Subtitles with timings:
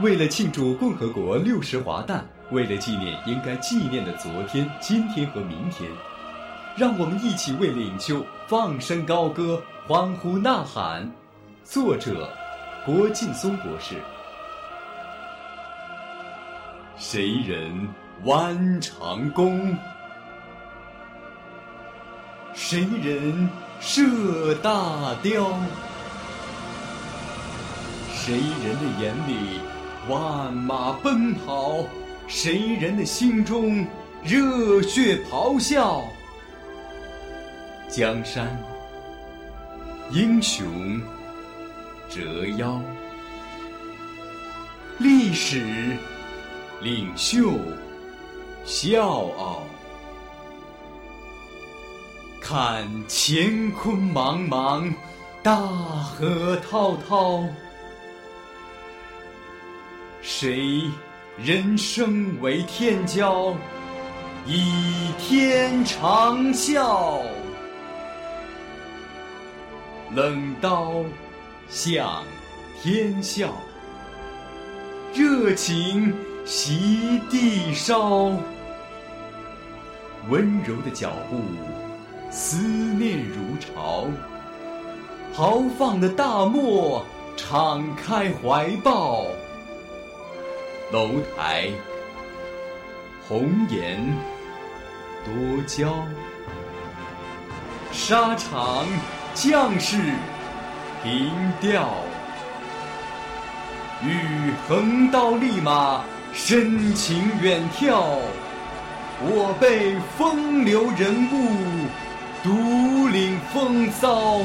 [0.00, 5.90] 为了庆祝共和国六十华诞，为了纪念应该纪念的昨天、今天和明天，
[6.76, 11.10] 让我们一起为领袖放声高歌、欢呼呐喊。
[11.64, 12.30] 作者：
[12.86, 13.96] 郭劲松博士。
[16.96, 17.88] 谁人
[18.22, 19.76] 弯长弓？
[22.54, 25.58] 谁人射大雕？
[28.14, 29.60] 谁人的眼里？
[30.08, 31.84] 万马奔跑，
[32.26, 33.86] 谁人的心中
[34.24, 36.02] 热血咆哮？
[37.90, 38.58] 江山
[40.10, 40.98] 英雄
[42.08, 42.80] 折腰，
[44.98, 45.94] 历史
[46.80, 47.52] 领袖
[48.64, 49.62] 笑傲。
[52.40, 54.90] 看乾坤茫茫，
[55.42, 57.44] 大河滔滔。
[60.30, 60.82] 谁
[61.38, 63.54] 人生为天骄，
[64.46, 67.22] 倚天长啸？
[70.14, 71.02] 冷刀
[71.70, 72.22] 向
[72.82, 73.54] 天笑，
[75.14, 78.30] 热情袭地烧。
[80.28, 81.40] 温柔的脚步，
[82.30, 84.04] 思念如潮；
[85.32, 87.02] 豪放的大漠，
[87.34, 89.24] 敞开怀抱。
[90.90, 91.68] 楼台
[93.28, 94.02] 红颜
[95.22, 96.02] 多娇，
[97.92, 98.86] 沙场
[99.34, 99.98] 将士
[101.02, 101.90] 凭吊。
[104.02, 108.02] 欲横刀立马，深情远眺。
[109.20, 111.86] 我辈风流人物，
[112.42, 114.40] 独领风骚。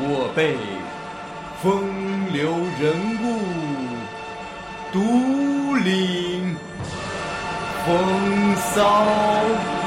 [0.00, 0.56] 我辈
[1.60, 2.94] 风流人
[3.24, 3.97] 物。
[4.92, 6.56] 独领
[7.84, 9.77] 风骚。